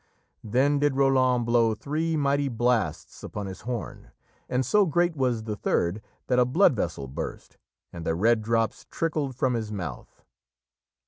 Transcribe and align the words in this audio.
Then 0.43 0.79
did 0.79 0.95
Roland 0.95 1.45
blow 1.45 1.75
three 1.75 2.17
mighty 2.17 2.49
blasts 2.49 3.21
upon 3.21 3.45
his 3.45 3.61
horn, 3.61 4.09
and 4.49 4.65
so 4.65 4.87
great 4.87 5.15
was 5.15 5.43
the 5.43 5.55
third 5.55 6.01
that 6.25 6.39
a 6.39 6.45
blood 6.45 6.75
vessel 6.75 7.07
burst, 7.07 7.59
and 7.93 8.03
the 8.03 8.15
red 8.15 8.41
drops 8.41 8.87
trickled 8.89 9.35
from 9.35 9.53
his 9.53 9.71
mouth. 9.71 10.23